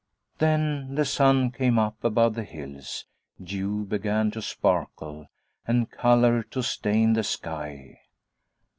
Then 0.39 0.95
the 0.95 1.05
sun 1.05 1.51
came 1.51 1.77
up 1.77 2.03
above 2.03 2.33
the 2.33 2.43
hills; 2.43 3.05
dew 3.39 3.85
began 3.85 4.31
to 4.31 4.41
sparkle, 4.41 5.27
and 5.67 5.91
color 5.91 6.41
to 6.41 6.63
stain 6.63 7.13
the 7.13 7.21
sky. 7.23 7.99